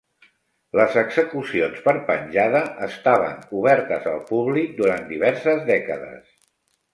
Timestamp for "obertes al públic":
3.61-4.73